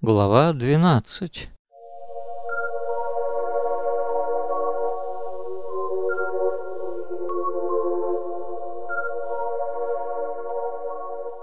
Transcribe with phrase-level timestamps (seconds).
[0.00, 1.50] Глава 12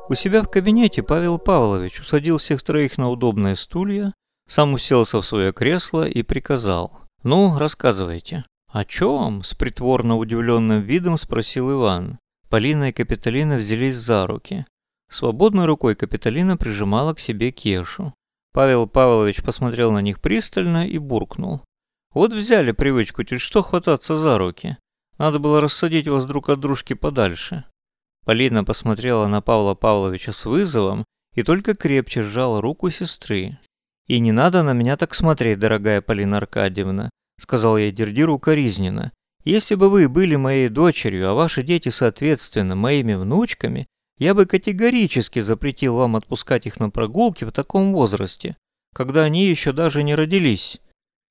[0.10, 4.14] У себя в кабинете Павел Павлович усадил всех троих на удобные стулья,
[4.48, 6.92] сам уселся в свое кресло и приказал.
[7.24, 8.44] «Ну, рассказывайте».
[8.68, 12.20] «О чем?»– с притворно удивленным видом спросил Иван.
[12.50, 14.66] Полина и Капитолина взялись за руки.
[15.10, 18.14] Свободной рукой Капитолина прижимала к себе Кешу.
[18.54, 21.62] Павел Павлович посмотрел на них пристально и буркнул.
[22.14, 24.78] «Вот взяли привычку чуть что хвататься за руки.
[25.18, 27.64] Надо было рассадить вас друг от дружки подальше».
[28.26, 33.58] Полина посмотрела на Павла Павловича с вызовом и только крепче сжала руку сестры.
[34.08, 39.14] «И не надо на меня так смотреть, дорогая Полина Аркадьевна», сказал я Дердиру укоризненно.
[39.46, 43.88] «Если бы вы были моей дочерью, а ваши дети, соответственно, моими внучками,
[44.22, 48.56] я бы категорически запретил вам отпускать их на прогулки в таком возрасте,
[48.94, 50.80] когда они еще даже не родились».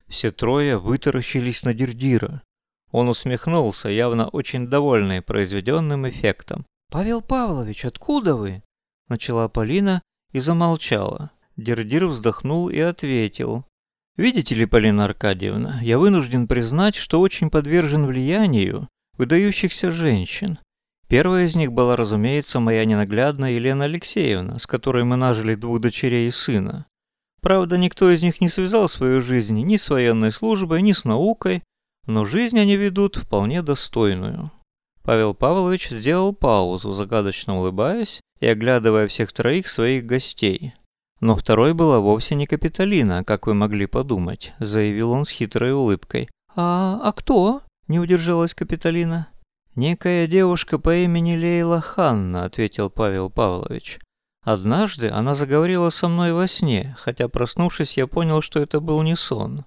[0.09, 2.43] Все трое вытаращились на Дердира.
[2.91, 6.67] Он усмехнулся, явно очень довольный произведенным эффектом.
[6.91, 8.65] «Павел Павлович, откуда вы?»
[9.09, 11.31] Начала Полина и замолчала.
[11.57, 13.67] Дердир вздохнул и ответил.
[14.17, 20.59] «Видите ли, Полина Аркадьевна, я вынужден признать, что очень подвержен влиянию выдающихся женщин.
[21.11, 26.29] Первая из них была, разумеется, моя ненаглядная Елена Алексеевна, с которой мы нажили двух дочерей
[26.29, 26.87] и сына.
[27.43, 31.65] Правда, никто из них не связал свою жизнь ни с военной службой, ни с наукой,
[32.07, 34.53] но жизнь они ведут вполне достойную.
[35.03, 40.75] Павел Павлович сделал паузу, загадочно улыбаясь и оглядывая всех троих своих гостей.
[41.19, 46.29] «Но второй была вовсе не Капитолина, как вы могли подумать»,— заявил он с хитрой улыбкой.
[46.55, 49.27] «А, а кто?»— не удержалась Капитолина.
[49.81, 53.99] «Некая девушка по имени Лейла Ханна»,— ответил Павел Павлович.
[54.45, 59.17] «Однажды она заговорила со мной во сне, хотя, проснувшись, я понял, что это был не
[59.17, 59.65] сон.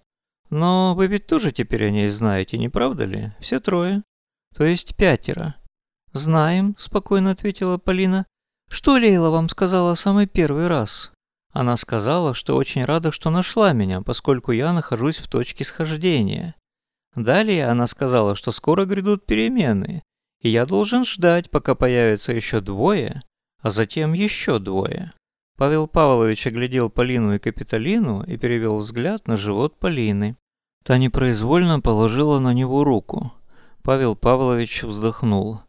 [0.51, 3.31] Но вы ведь тоже теперь о ней знаете, не правда ли?
[3.39, 4.03] Все трое?»
[4.55, 5.55] То есть пятеро.
[6.11, 8.27] Знаем, спокойно ответила Полина.
[8.69, 11.11] Что Лейла вам сказала самый первый раз?
[11.53, 16.53] Она сказала, что очень рада, что нашла меня, поскольку я нахожусь в точке схождения.
[17.15, 20.03] Далее она сказала, что скоро грядут перемены,
[20.41, 23.21] и я должен ждать, пока появится еще двое,
[23.61, 25.13] а затем еще двое.
[25.55, 30.35] Павел Павлович оглядел Полину и Капитолину и перевел взгляд на живот Полины.
[30.83, 33.31] Та непроизвольно положила на него руку.
[33.83, 35.61] Павел Павлович вздохнул.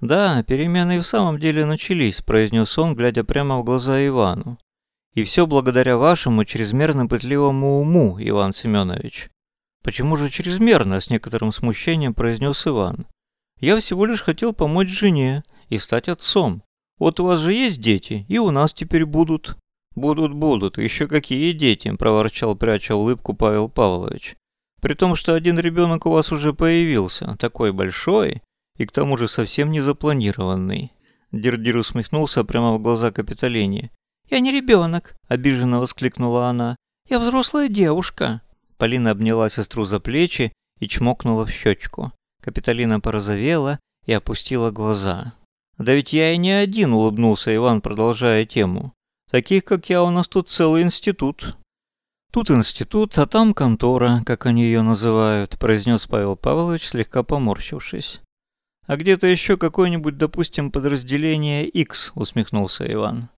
[0.00, 4.58] «Да, перемены и в самом деле начались»,– произнес он, глядя прямо в глаза Ивану.
[5.14, 9.30] «И все благодаря вашему чрезмерно пытливому уму, Иван Семенович».
[9.88, 13.06] «Почему же чрезмерно?»– с некоторым смущением произнес Иван.
[13.58, 16.62] «Я всего лишь хотел помочь жене и стать отцом.
[16.98, 19.56] Вот у вас же есть дети, и у нас теперь будут».
[19.94, 24.36] «Будут, будут, еще какие дети»,– проворчал, пряча улыбку Павел Павлович.
[24.82, 28.42] При том, что один ребенок у вас уже появился, такой большой,
[28.76, 30.92] и к тому же совсем не запланированный.
[31.32, 33.90] Дердир усмехнулся прямо в глаза Капитолине.
[34.28, 36.76] «Я не ребенок»,— обиженно воскликнула она.
[37.08, 38.42] «Я взрослая девушка».
[38.78, 42.12] Полина обняла сестру за плечи и чмокнула в щечку.
[42.40, 45.34] Капитолина порозовела и опустила глаза.
[45.76, 48.94] «Да ведь я и не один»,— улыбнулся Иван, продолжая тему.
[49.30, 51.56] «Таких, как я, у нас тут целый институт».
[52.30, 58.20] «Тут институт, а там контора, как они ее называют»,– произнес Павел Павлович, слегка поморщившись.
[58.86, 63.30] «А где-то еще какое-нибудь, допустим, подразделение X»,– усмехнулся Иван.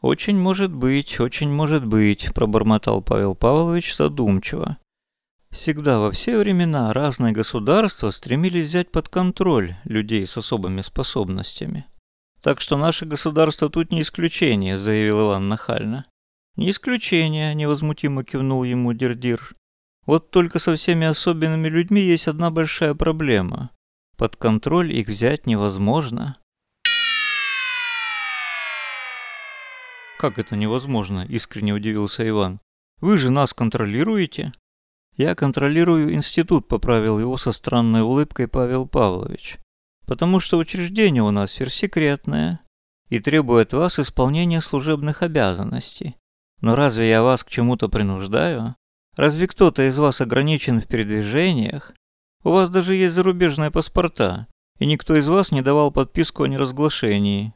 [0.00, 4.78] «Очень может быть, очень может быть»,– пробормотал Павел Павлович задумчиво.
[5.50, 11.86] Всегда во все времена разные государства стремились взять под контроль людей с особыми способностями.
[12.42, 16.04] Так что наше государство тут не исключение, заявил Иван нахально.
[16.56, 19.54] «Не исключение»,— невозмутимо кивнул ему Дердир.
[20.06, 23.70] «Вот только со всеми особенными людьми есть одна большая проблема.
[24.16, 26.38] Под контроль их взять невозможно».
[30.18, 32.58] «Как это невозможно?»— искренне удивился Иван.
[33.00, 34.52] «Вы же нас контролируете?»
[35.16, 39.58] «Я контролирую институт»,— поправил его со странной улыбкой Павел Павлович.
[40.06, 42.60] «Потому что учреждение у нас сверхсекретное
[43.08, 46.16] и требует вас исполнения служебных обязанностей.
[46.60, 48.74] Но разве я вас к чему-то принуждаю?
[49.16, 51.92] Разве кто-то из вас ограничен в передвижениях?
[52.42, 54.46] У вас даже есть зарубежные паспорта,
[54.78, 57.54] и никто из вас не давал подписку о неразглашении.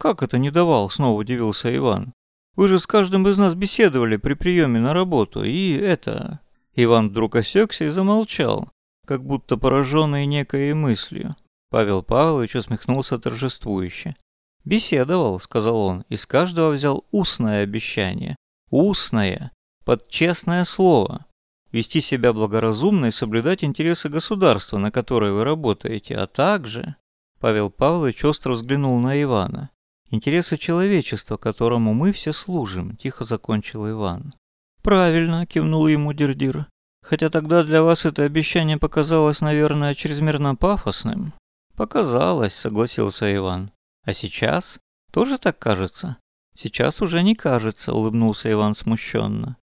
[0.00, 0.88] Как это не давал?
[0.88, 2.14] Снова удивился Иван.
[2.56, 6.40] Вы же с каждым из нас беседовали при приеме на работу, и это...
[6.74, 8.70] Иван вдруг осекся и замолчал,
[9.06, 11.36] как будто пораженный некой мыслью.
[11.68, 14.16] Павел Павлович усмехнулся торжествующе.
[14.64, 18.36] «Беседовал»,— сказал он,— «и с каждого взял устное обещание.
[18.70, 19.52] Устное,
[19.84, 21.26] под честное слово.
[21.72, 26.96] Вести себя благоразумно и соблюдать интересы государства, на которое вы работаете, а также...
[27.38, 29.70] Павел Павлович остро взглянул на Ивана.
[30.12, 34.34] «Интересы человечества, которому мы все служим»,– тихо закончил Иван.
[34.82, 36.66] «Правильно»,– кивнул ему Дердир.
[37.02, 41.32] «Хотя тогда для вас это обещание показалось, наверное, чрезмерно пафосным».
[41.76, 43.70] «Показалось»,– согласился Иван.
[44.04, 44.80] «А сейчас?
[45.12, 46.16] Тоже так кажется?»
[46.56, 49.56] «Сейчас уже не кажется»,– улыбнулся Иван смущенно.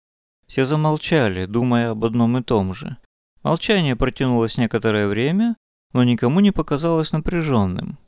[0.46, 2.96] Все замолчали, думая об одном и том же.
[3.42, 5.56] Молчание протянулось некоторое время,
[5.92, 7.98] но никому не показалось напряженным.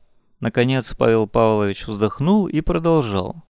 [0.41, 3.45] Наконец Павел Павлович вздохнул и продолжал.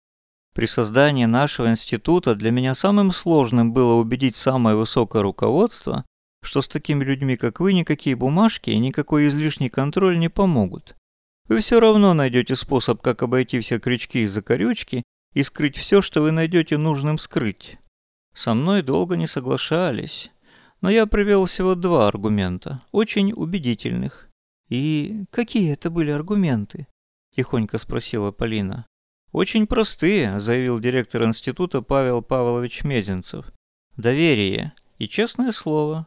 [0.54, 6.04] При создании нашего института для меня самым сложным было убедить самое высокое руководство,
[6.42, 10.96] что с такими людьми, как вы, никакие бумажки и никакой излишний контроль не помогут.
[11.48, 15.02] Вы все равно найдете способ, как обойти все крючки и закорючки
[15.34, 17.78] и скрыть все, что вы найдете нужным скрыть.
[18.32, 20.30] Со мной долго не соглашались,
[20.80, 24.25] но я привел всего два аргумента, очень убедительных.
[24.68, 26.86] «И какие это были аргументы?»–
[27.34, 28.86] тихонько спросила Полина.
[29.32, 33.52] «Очень простые»,– заявил директор института Павел Павлович Мезенцев.
[33.96, 36.06] «Доверие и честное слово,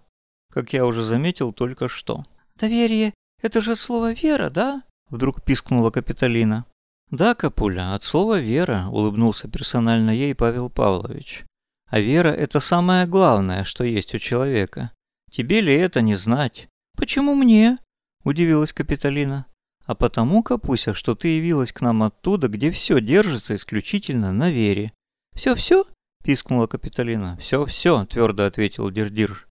[0.51, 2.25] как я уже заметил только что».
[2.55, 6.65] «Доверие– это же слово «вера», да?»– вдруг пискнула Капитолина.
[7.11, 11.45] «Да, Капуля, от слова «вера»,– улыбнулся персонально ей Павел Павлович.
[11.89, 14.91] А вера– это самое главное, что есть у человека.
[15.31, 16.69] Тебе ли это не знать?
[16.95, 17.79] Почему мне?
[18.23, 19.45] Удивилась Капитолина.
[19.85, 24.93] А потому, Капуся, что ты явилась к нам оттуда, где все держится исключительно на вере.
[25.33, 25.85] Все-все?
[26.23, 27.37] пискнула Капитолина.
[27.37, 29.47] Все-все, твердо ответил Дирдир.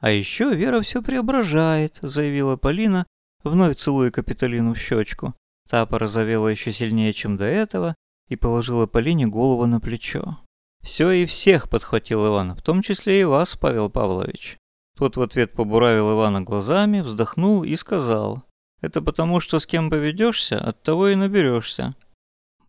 [0.00, 3.06] А еще вера все преображает, заявила Полина,
[3.44, 5.34] вновь целуя Капитолину в щечку.
[5.68, 7.94] Та порозовела еще сильнее, чем до этого,
[8.28, 10.38] и положила Полине голову на плечо.
[10.82, 14.58] «Все и всех»,— подхватил Иван,— «в том числе и вас, Павел Павлович».
[15.02, 18.44] Тот в ответ побуравил Ивана глазами, вздохнул и сказал,
[18.80, 21.96] «Это потому, что с кем поведешься, от того и наберешься».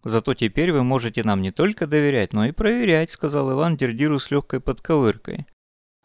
[0.03, 4.31] «Зато теперь вы можете нам не только доверять, но и проверять»,— сказал Иван Дердиру с
[4.31, 5.45] легкой подковыркой.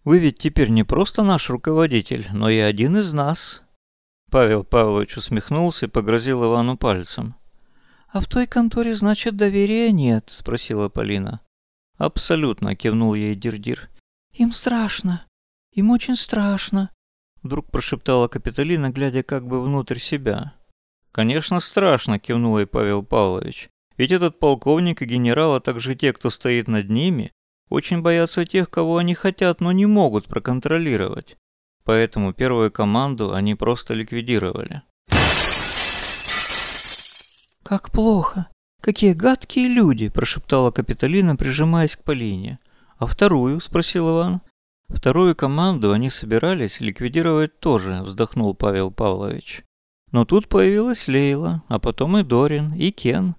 [0.04, 3.62] «Вы ведь теперь не просто наш руководитель, но и один из нас».
[4.30, 7.36] Павел Павлович усмехнулся и погрозил Ивану пальцем.
[8.12, 11.40] «А в той конторе, значит, доверия нет?»— спросила Полина.
[11.96, 13.88] «Абсолютно»,— кивнул ей Дирдир.
[14.34, 15.24] «Им страшно.
[15.78, 16.90] Им очень страшно»,—
[17.44, 20.54] вдруг прошептала Капитолина, глядя как бы внутрь себя.
[21.12, 23.70] «Конечно, страшно»,— кивнул ей Павел Павлович.
[23.96, 27.30] «Ведь этот полковник и генерал, а также те, кто стоит над ними,
[27.68, 31.36] очень боятся тех, кого они хотят, но не могут проконтролировать.
[31.84, 34.82] Поэтому первую команду они просто ликвидировали».
[37.62, 38.48] «Как плохо»,
[38.80, 42.58] «Какие гадкие люди!»– прошептала Капитолина, прижимаясь к Полине.
[42.96, 44.40] «А вторую?»– спросил Иван.
[44.88, 49.64] «Вторую команду они собирались ликвидировать тоже»,– вздохнул Павел Павлович.
[50.12, 53.36] Но тут появилась Лейла, а потом и Дорин, и Кен.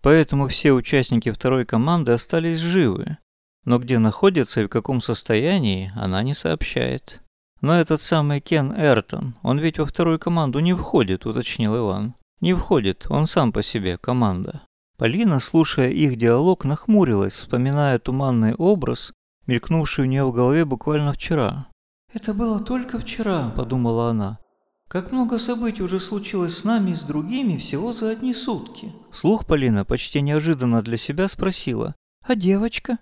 [0.00, 3.18] Поэтому все участники второй команды остались живы.
[3.64, 7.22] Но где находятся и в каком состоянии, она не сообщает.
[7.60, 12.14] Но этот самый Кен Эртон, он ведь во вторую команду не входит, уточнил Иван.
[12.40, 14.62] Не входит, он сам по себе команда.
[14.96, 19.12] Полина, слушая их диалог, нахмурилась, вспоминая туманный образ,
[19.46, 21.68] мелькнувший у нее в голове буквально вчера.
[22.12, 24.38] «Это было только вчера»,– подумала она.
[24.88, 28.92] «Как много событий уже случилось с нами и с другими всего за одни сутки».
[29.12, 31.94] Слух Полина почти неожиданно для себя спросила.
[32.24, 32.98] «А девочка?»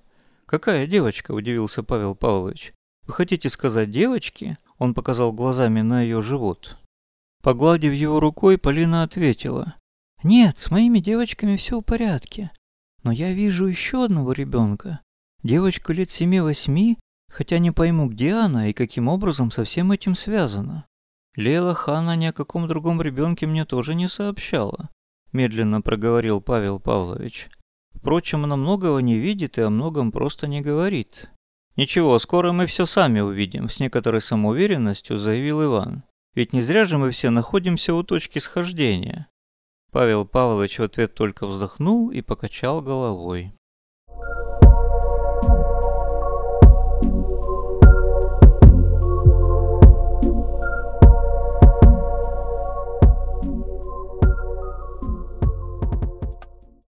[0.46, 2.72] «Какая девочка?»– удивился Павел Павлович.
[3.06, 6.78] «Вы хотите сказать девочки?» Он показал глазами на ее живот.
[7.42, 9.74] Погладив его рукой, Полина ответила.
[10.22, 12.50] Нет, с моими девочками все в порядке.
[13.02, 15.00] Но я вижу еще одного ребенка.
[15.42, 16.98] Девочку лет семи-восьми,
[17.30, 20.86] хотя не пойму, где она и каким образом со всем этим связано.
[21.34, 24.90] Лела Хана ни о каком другом ребенке мне тоже не сообщала,
[25.32, 27.48] медленно проговорил Павел Павлович.
[27.94, 31.30] Впрочем, она многого не видит и о многом просто не говорит.
[31.76, 36.02] Ничего, скоро мы все сами увидим, с некоторой самоуверенностью заявил Иван.
[36.34, 39.28] Ведь не зря же мы все находимся у точки схождения.
[39.90, 43.52] Павел Павлович в ответ только вздохнул и покачал головой.